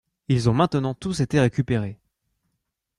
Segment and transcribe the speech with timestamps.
[0.29, 1.99] Ils ont maintenant tous été récupérés.